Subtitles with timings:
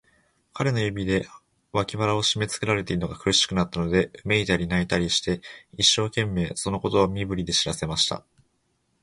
[0.53, 1.27] 彼の指で、
[1.73, 5.41] 脇腹をしめつけられているのが苦しくなったので、うめいたり、泣いたりして、
[5.77, 8.25] 一生懸命、そのことを身振りで知らせました。